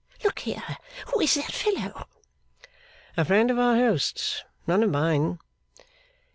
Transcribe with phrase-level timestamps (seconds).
[0.23, 0.63] Look here.
[1.13, 2.07] Who is that fellow?'
[3.17, 4.43] 'A friend of our host's.
[4.65, 5.37] None of mine.